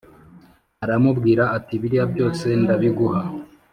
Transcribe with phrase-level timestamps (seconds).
[0.83, 3.21] aramubwira ati Biriya byose ndabiguha